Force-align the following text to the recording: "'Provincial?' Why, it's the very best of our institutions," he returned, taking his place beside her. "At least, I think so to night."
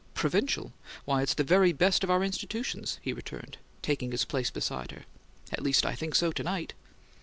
"'Provincial?' 0.15 0.73
Why, 1.05 1.21
it's 1.21 1.35
the 1.35 1.43
very 1.43 1.73
best 1.73 2.03
of 2.03 2.09
our 2.09 2.23
institutions," 2.23 2.97
he 3.03 3.13
returned, 3.13 3.59
taking 3.83 4.09
his 4.09 4.25
place 4.25 4.49
beside 4.49 4.89
her. 4.89 5.03
"At 5.51 5.61
least, 5.61 5.85
I 5.85 5.93
think 5.93 6.15
so 6.15 6.31
to 6.31 6.41
night." 6.43 6.73